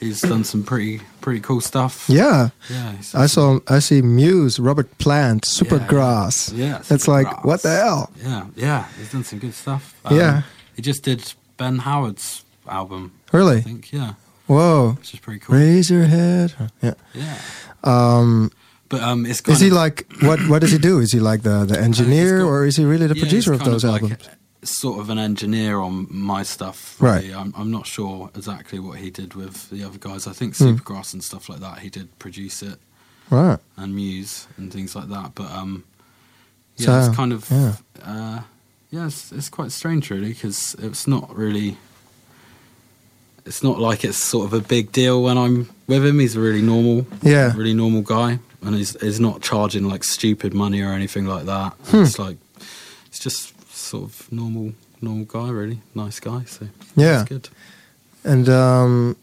[0.00, 2.04] he's done some pretty pretty cool stuff.
[2.08, 2.50] Yeah.
[2.70, 2.94] yeah.
[3.14, 6.52] I saw I see Muse, Robert Plant, Supergrass.
[6.56, 8.10] Yeah, It's like what the hell?
[8.22, 9.94] Yeah, yeah, he's done some good stuff.
[10.10, 10.42] Yeah.
[10.76, 13.12] he just did Ben Howard's album.
[13.32, 13.60] I Really?
[13.62, 14.14] think, yeah,
[14.48, 14.96] Whoa.
[14.98, 15.56] which is pretty cool.
[15.56, 16.54] Raise your head.
[16.82, 16.94] Yeah.
[17.14, 17.38] Yeah,
[17.84, 18.50] Um,
[18.88, 20.40] but um, it's is he like what?
[20.48, 20.98] What does he do?
[21.00, 23.62] Is he like the the engineer, got- or is he really the Yeah, producer of
[23.64, 24.26] those like albums?
[24.26, 26.96] a- sort of an engineer on my stuff.
[27.00, 27.32] Right.
[27.32, 30.26] I'm, I'm not sure exactly what he did with the other guys.
[30.26, 30.64] I think Hmm.
[30.64, 31.78] Supergrass and stuff like that.
[31.78, 32.78] He did produce it
[33.30, 33.58] Right.
[33.76, 35.34] and Muse and things like that.
[35.36, 35.84] But um,
[36.76, 37.74] yeah, So, it's kind of yeah.
[38.02, 38.40] uh,
[38.90, 41.76] yeah, it's, it's quite strange really because it's not really.
[43.48, 46.18] It's not like it's sort of a big deal when I'm with him.
[46.20, 47.52] He's a really normal, Yeah.
[47.56, 51.72] really normal guy, and he's he's not charging like stupid money or anything like that.
[51.90, 52.02] Hmm.
[52.04, 52.36] It's like
[53.06, 56.44] it's just sort of normal, normal guy, really nice guy.
[56.46, 57.20] So Yeah.
[57.22, 57.48] it's good.
[58.24, 59.16] And um,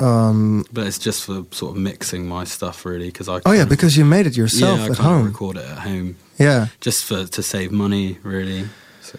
[0.00, 3.40] um, But it's just for sort of mixing my stuff, really, because I.
[3.46, 5.26] oh yeah, of- because you made it yourself yeah, I at home.
[5.26, 6.66] record it at home Yeah.
[6.80, 8.68] just for to save money, really.
[9.02, 9.18] So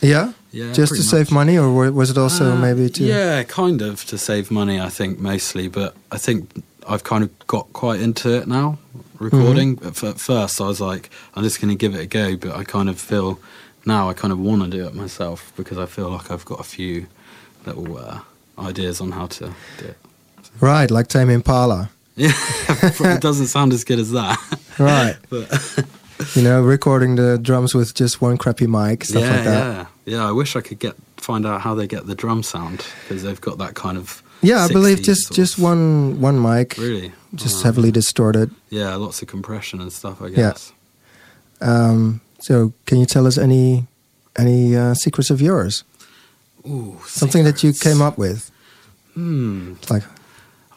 [0.00, 0.32] Yeah.
[0.52, 3.04] yeah, Just to pretty save money, or was it also Uh, maybe to?
[3.04, 5.68] Yeah, kind of to save money, I think mostly.
[5.68, 8.78] But I think I've kind of got quite into it now,
[9.18, 9.76] recording.
[9.76, 9.88] Mm-hmm.
[9.88, 12.36] At f- At first, I was like, I'm just going to give it a go,
[12.36, 13.38] but I kind of feel
[13.84, 16.60] now I kind of want to do it myself because I feel like I've got
[16.60, 17.06] a few
[17.66, 18.20] little uh,
[18.58, 19.44] ideas on how to
[19.78, 19.96] do it.
[20.60, 21.90] Right, like Tame Impala.
[22.18, 22.32] Yeah,
[23.14, 24.38] it doesn't sound as good as that.
[24.76, 25.16] Right.
[25.30, 25.46] But
[26.34, 29.86] you know, recording the drums with just one crappy mic, stuff yeah, like that.
[30.04, 30.28] yeah, yeah.
[30.28, 33.40] I wish I could get find out how they get the drum sound because they've
[33.40, 37.64] got that kind of Yeah, I believe just just one one mic, really just Oh.
[37.64, 38.50] heavily distorted.
[38.70, 40.20] Yeah, lots of compression and stuff.
[40.22, 40.36] I Yeah.
[40.36, 40.72] guess.
[41.60, 43.86] Um, so, can you tell us any
[44.36, 45.84] any uh, secrets of yours?
[46.66, 48.50] Ooh, Something that you came up with,
[49.14, 49.74] Hmm.
[49.90, 50.04] like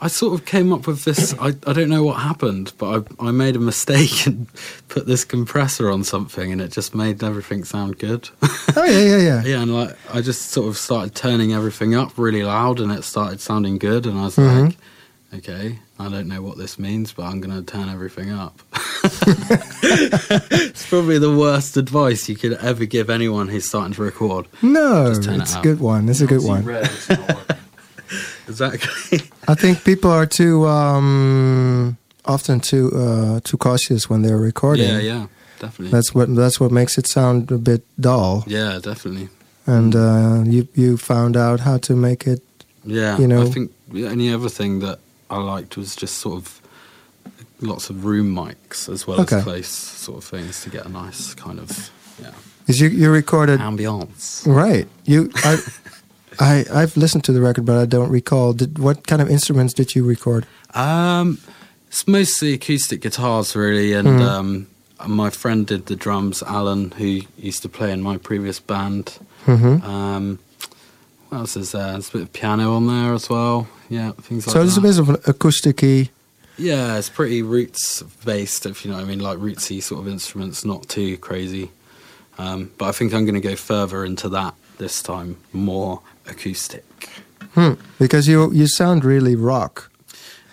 [0.03, 1.33] I sort of came up with this.
[1.39, 4.47] I, I don't know what happened, but I, I made a mistake and
[4.87, 8.27] put this compressor on something, and it just made everything sound good.
[8.41, 9.43] oh yeah, yeah, yeah.
[9.43, 13.03] yeah, and like I just sort of started turning everything up really loud, and it
[13.03, 14.05] started sounding good.
[14.07, 14.65] And I was Mhm.
[14.65, 14.77] like,
[15.35, 18.59] okay, I don't know what this means, but I'm going to turn everything up.
[20.51, 24.47] it's probably the worst advice you could ever give anyone who's starting to record.
[24.63, 26.09] No, Just turn it it's a good one.
[26.09, 26.65] It's a good one.
[28.47, 29.19] Exactly.
[29.47, 34.87] I think people are too um, often too uh, too cautious when they're recording.
[34.87, 35.27] yeah, yeah,
[35.59, 35.91] definitely.
[35.91, 38.43] That's what that's what makes it sound a bit dull.
[38.47, 39.29] yeah, definitely.
[39.67, 42.41] And uh, you you found out how to make it.
[42.83, 43.43] Yeah, you know.
[43.43, 46.61] I think any other thing that I liked was just sort of
[47.59, 49.37] lots of room mics as well Okay.
[49.37, 51.69] as place sort of things to get a nice kind of
[52.19, 54.45] yeah Because you you recorded ambiance.
[54.47, 54.87] right.
[55.05, 55.57] You I.
[56.41, 58.53] I I've listened to the record, but I don't recall.
[58.53, 60.45] Did, what kind of instruments did you record?
[60.73, 61.37] Um,
[61.87, 64.21] it's mostly acoustic guitars really, and Mhm.
[64.27, 64.67] um,
[65.07, 69.17] my friend did the drums, Alan, who used to play in my previous band.
[69.45, 69.83] Mm-hmm.
[69.85, 70.39] Um,
[71.29, 71.91] what else is there?
[71.93, 73.67] There's a bit of piano on there as well.
[73.89, 74.81] Yeah, things like so there's that.
[74.81, 76.09] a bit of an acoustic-y.
[76.57, 80.07] Yeah, it's pretty roots based, if you know what I mean, like rootsy sort of
[80.07, 81.71] instruments, not too crazy.
[82.37, 86.83] Um, but I think I'm going to go further into that this time, more acoustic.
[87.53, 87.73] Hmm.
[87.99, 89.89] Because you you sound really rock.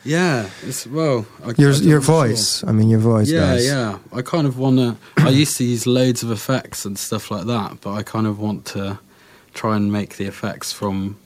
[0.05, 1.27] Yeah, it's well.
[1.45, 2.27] I, Your I your I'm sure.
[2.27, 2.65] voice.
[2.65, 3.29] I mean, your voice.
[3.31, 3.67] Yeah, guys.
[3.67, 3.99] yeah.
[4.13, 4.97] I kind of want to.
[5.19, 8.39] I used to use loads of effects and stuff like that, but I kind of
[8.41, 8.99] want to
[9.55, 11.17] try and make the effects from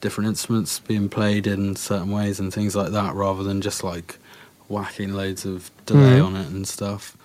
[0.00, 4.18] different instruments being played in certain ways and things like that, rather than just like
[4.68, 6.26] whacking loads of delay Mhm.
[6.26, 7.16] on it and stuff.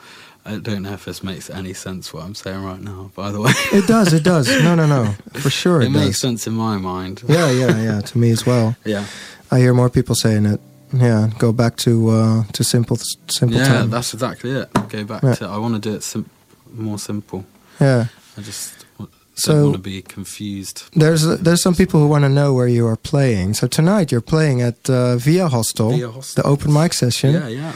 [0.50, 3.12] I don't know if this makes any sense what I'm saying right now.
[3.16, 4.14] By the way, It does.
[4.14, 4.48] It does.
[4.64, 5.14] No, no, no.
[5.44, 7.22] For sure, it, it, makes sense in my mind.
[7.28, 8.02] Yeah, yeah, yeah.
[8.10, 8.76] To me as well.
[8.86, 9.06] yeah,
[9.52, 10.60] I hear more people saying it.
[10.92, 12.98] Yeah, go back to uh, to simple
[13.28, 13.68] simple yeah.
[13.68, 13.90] time.
[13.92, 14.68] That's exactly it.
[14.90, 15.36] Go back Yeah.
[15.36, 15.46] to.
[15.46, 16.30] I want to do it sim-
[16.74, 17.44] more simple.
[17.80, 18.06] Yeah.
[18.38, 20.78] I just w- So- don't want to be confused.
[21.02, 23.54] There's there's some people who want to know where you are playing.
[23.56, 26.42] So tonight you're playing at uh, Via Hostel, Via Hostel.
[26.44, 27.34] the open mic session.
[27.34, 27.74] Yeah, yeah.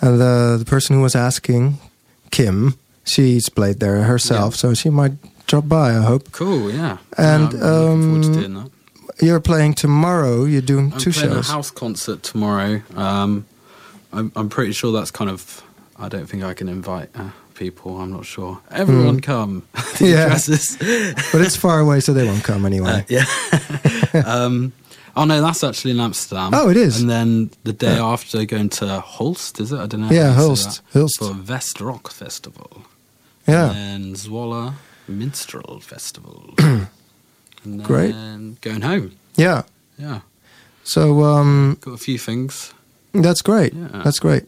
[0.00, 1.78] And the the person who was asking,
[2.30, 2.74] Kim,
[3.04, 4.58] she's played there herself, Yeah.
[4.58, 5.12] so she might
[5.46, 5.90] drop by.
[5.96, 6.32] I hope.
[6.32, 6.98] Cool, yeah.
[7.16, 8.70] And, yeah, I'm looking forward to um.
[9.22, 10.44] You're playing tomorrow.
[10.44, 11.48] You're doing I'm two shows.
[11.48, 12.82] a house concert tomorrow.
[12.94, 13.46] Um,
[14.12, 15.62] I'm, I'm pretty sure that's kind of.
[15.98, 17.98] I don't think I can invite uh, people.
[17.98, 18.60] I'm not sure.
[18.70, 19.62] Everyone come.
[19.96, 20.04] Hmm.
[20.04, 20.28] Yeah.
[21.32, 23.06] But it's far away, so they won't come Uh, anyway.
[23.08, 23.24] yeah.
[24.26, 24.74] um,
[25.16, 26.50] oh no, that's actually in Amsterdam.
[26.54, 27.00] Oh, it is?
[27.00, 28.06] And then the day Yeah.
[28.06, 28.84] after, going to
[29.18, 29.60] Aalst.
[29.60, 29.78] Is it?
[29.78, 30.10] I don't know.
[30.10, 30.82] yeah, Aalst.
[30.92, 31.10] that.
[31.18, 32.82] For West Rock Festival.
[33.48, 33.72] Yeah.
[33.72, 34.74] And Zwolle
[35.08, 36.54] Minstrel Festival.
[36.58, 36.88] and
[37.64, 38.12] then Great.
[38.60, 39.12] going home.
[39.36, 39.62] Yeah.
[39.98, 40.20] Yeah.
[40.84, 42.72] So um, Got a few things.
[43.12, 43.72] that's great.
[43.74, 44.02] Yeah.
[44.04, 44.44] That's great.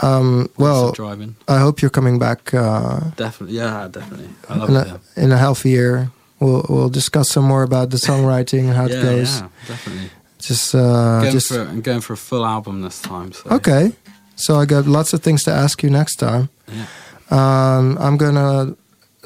[0.00, 1.36] Um, well, driving.
[1.48, 3.56] I hope you're coming back uh, Definitely.
[3.56, 4.28] Yeah, definitely.
[4.48, 4.86] I love in, it.
[5.16, 6.10] a, in a healthy year.
[6.40, 9.40] We'll we'll discuss some more about the songwriting, how yeah, it goes.
[9.40, 10.10] yeah, definitely.
[10.38, 13.32] Just uh, going just for, I'm going for a full album this time.
[13.32, 13.50] So.
[13.50, 13.92] okay.
[14.36, 16.50] So I got lots of things to ask you next time.
[16.68, 16.86] Yeah.
[17.30, 18.76] Um, I'm gonna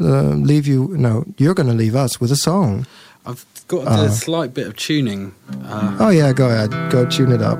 [0.00, 0.94] uh, leave you.
[0.96, 2.86] No, you're gonna leave us with a song.
[3.26, 4.08] I've got a Uh.
[4.08, 5.34] slight bit of tuning.
[5.64, 6.70] Uh, Oh yeah, go ahead.
[6.92, 7.58] Go tune it up.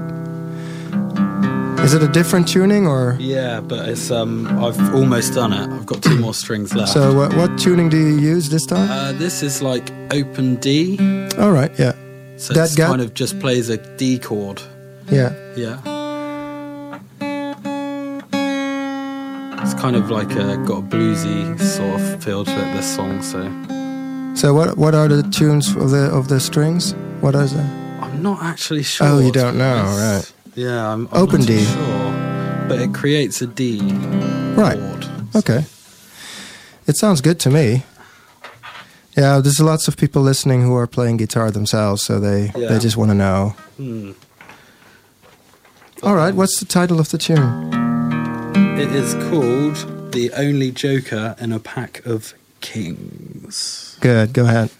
[1.84, 3.16] Is it a different tuning or?
[3.18, 5.68] yeah, but it's um, I've almost done it.
[5.70, 6.92] I've got two more strings left.
[6.92, 8.88] So what, what tuning do you use this time?
[8.90, 10.98] uh, this is like open D.
[11.38, 11.92] All right, yeah,
[12.36, 14.60] So That kind of just plays a D chord.
[15.10, 15.32] yeah.
[15.56, 15.80] Yeah.
[19.62, 22.74] It's kind of like a, got a bluesy sort of feel to it.
[22.76, 23.40] This song, so
[24.34, 26.92] So what what are the tunes of the of the strings?
[27.20, 27.58] What is it?
[28.04, 29.06] I'm not actually sure.
[29.08, 30.34] Oh, you don't know, honest.
[30.54, 31.64] Yeah, I'm, I'm Open D.
[31.64, 32.12] Sure,
[32.68, 33.80] but it creates a D
[34.54, 34.78] Right.
[34.78, 35.06] chord.
[35.36, 35.64] Okay.
[36.86, 37.84] It sounds good to me.
[39.16, 42.68] Yeah, there's lots of people listening who are playing guitar themselves, so they Yeah.
[42.68, 43.54] they just want to know.
[43.76, 44.12] Hmm.
[46.02, 47.70] All right, what's the title of the tune?
[48.78, 54.70] It is called "The Only Joker in a Pack of Kings." Good, go ahead.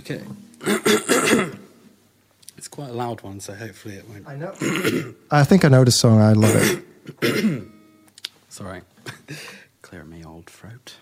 [0.00, 0.20] Okay.
[2.70, 4.28] it's quite a loud one, so hopefully it won't.
[4.28, 4.54] I know.
[5.30, 6.20] I think I know the song.
[6.20, 6.84] I love
[7.20, 7.64] it.
[8.48, 8.82] Sorry.
[9.82, 10.94] Clear me old throat.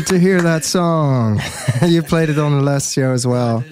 [0.00, 1.40] Needed to hear that song.
[1.82, 3.62] you played it on the last show as well.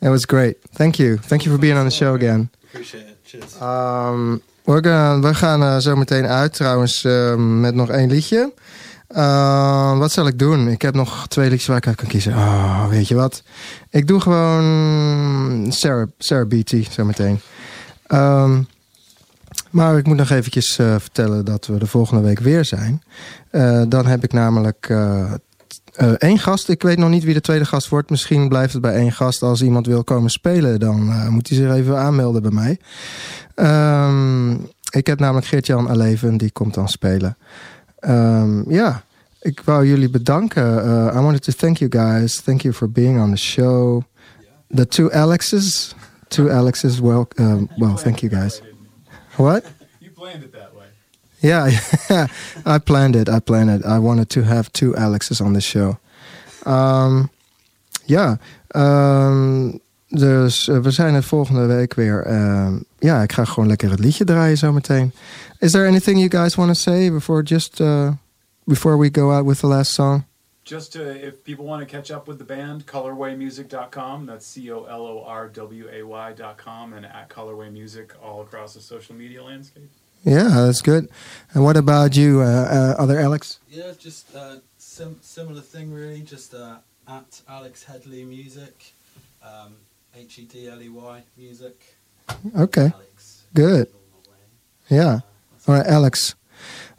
[0.00, 0.56] It was great.
[0.74, 1.16] Thank you.
[1.16, 2.50] Thank you for being on the show again.
[2.64, 3.18] Appreciate it.
[3.24, 3.60] Cheers.
[3.60, 8.52] Um, we're we gaan uh, zo meteen uit trouwens uh, met nog één liedje.
[9.10, 10.68] Uh, wat zal ik doen?
[10.68, 12.32] Ik heb nog twee liedjes waar ik uit kan kiezen.
[12.32, 13.42] Oh, weet je wat?
[13.90, 17.40] Ik doe gewoon Sarah, Sarah Beatty zo meteen.
[18.08, 18.68] Um,
[19.70, 23.02] maar ik moet nog eventjes uh, vertellen dat we de volgende week weer zijn.
[23.52, 24.90] Uh, dan heb ik namelijk
[26.00, 26.68] uh, één gast.
[26.68, 28.10] Ik weet nog niet wie de tweede gast wordt.
[28.10, 29.42] Misschien blijft het bij één gast.
[29.42, 32.78] Als iemand wil komen spelen, dan moet hij zich even aanmelden bij mij.
[34.06, 34.52] Um,
[34.90, 37.36] ik heb namelijk Geert-Jan Aleven, die komt dan spelen.
[38.00, 39.02] Um, ja,
[39.40, 40.84] ik wou jullie bedanken.
[41.16, 42.40] I wanted to thank you guys.
[42.40, 44.02] Thank you for being on the show.
[44.74, 45.94] The two Alexes.
[46.28, 47.26] Two Alexes, well,
[47.76, 48.62] well thank you guys.
[49.36, 49.64] What?
[49.98, 50.71] You planned it that.
[51.50, 51.70] Yeah,
[52.64, 53.28] I planned it.
[53.28, 53.84] I planned it.
[53.84, 55.98] I wanted to have two Alexes on the show.
[56.64, 57.30] Um,
[58.04, 58.38] ja,
[58.76, 62.32] um, dus uh, we zijn er volgende week weer.
[62.32, 65.12] Um, ja, ik ga gewoon lekker het liedje draaien zo meteen.
[65.58, 68.10] Is there anything you guys want to say before just uh,
[68.64, 70.24] before we go out with the last song?
[70.64, 74.26] Just to, if people want to catch up with the band, colorwaymusic.com.
[74.26, 78.74] That's C O L O R W A Y.com and at Colorway Music all across
[78.74, 79.90] the social media landscape.
[80.24, 81.08] Yeah, that's good.
[81.52, 83.58] And what about you, uh, uh, other Alex?
[83.68, 86.20] Yeah, just uh, sim- similar thing really.
[86.20, 86.76] Just uh,
[87.08, 88.92] at Alex Hedley Music,
[89.42, 89.74] um,
[90.14, 91.96] H E D L E Y Music.
[92.56, 93.42] Okay, Alex.
[93.54, 93.88] good.
[94.88, 95.20] Yeah.
[95.66, 96.34] All right, Alex.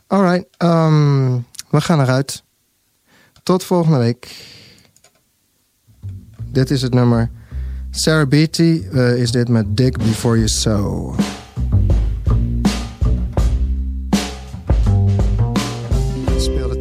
[0.09, 2.43] All right, um, we gaan eruit.
[3.43, 4.35] Tot volgende week.
[6.51, 7.29] Dit is het nummer.
[7.91, 11.15] Sarah Beatty uh, is dit met Dig Before You Sow.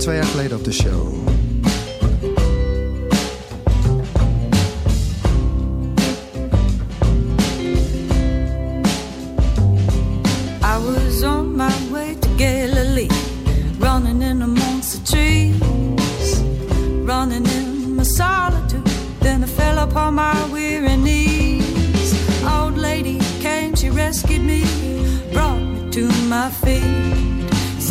[0.03, 0.27] Twee jaar.
[10.63, 13.09] I was on my way to Galilee,
[13.79, 16.43] running in amongst the trees,
[17.05, 18.83] running in my solitude.
[19.21, 22.15] Then I fell upon my weary knees.
[22.45, 24.65] Old lady came, she rescued me,
[25.33, 27.32] brought me to my feet.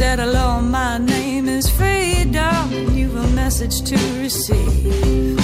[0.02, 5.38] Said, Hello, my name is Freedom, you've a message to receive.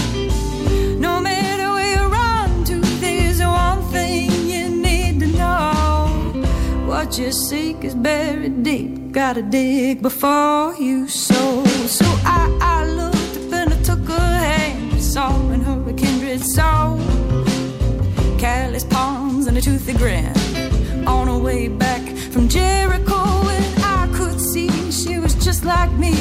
[0.99, 6.43] No matter where you run to, there's one thing you need to know.
[6.87, 9.11] What you seek is buried deep.
[9.11, 11.63] Gotta dig before you sow.
[11.85, 14.99] So I, I looked up and I took her hand.
[14.99, 16.97] Saw in her a kindred soul.
[18.39, 20.33] Careless palms and a toothy grin.
[21.05, 22.01] On her way back
[22.31, 23.36] from Jericho,
[25.67, 26.13] like me.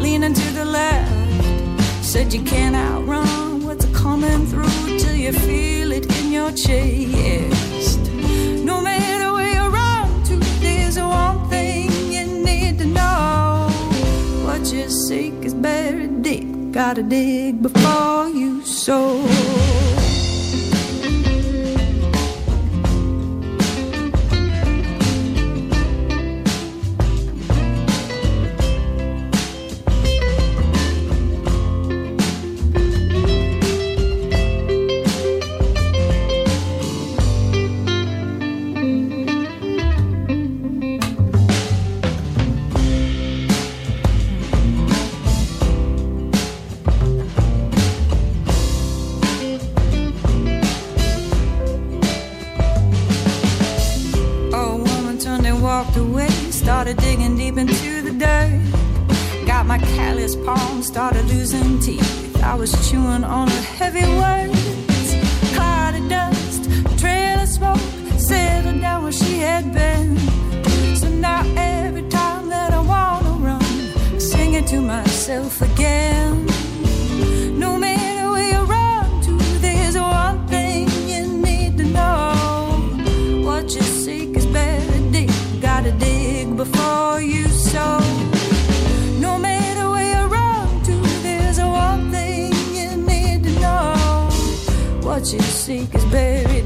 [0.00, 1.10] Leaning to the left.
[2.04, 8.00] Said you can't outrun what's coming through till you feel it in your chest.
[8.62, 13.68] No matter where you run to, there's one thing you need to know.
[14.44, 16.72] What you seek is buried deep.
[16.72, 20.03] Gotta dig before you sow.
[60.34, 62.42] Callous palms, started losing teeth.
[62.42, 65.14] I was chewing on her heavy words.
[65.54, 66.64] Cloud of dust,
[66.98, 70.16] trail of smoke, settled down where she had been.
[70.96, 73.62] So now every time that I wanna run,
[74.14, 76.53] I sing it to myself again.
[95.24, 96.63] What you seek is buried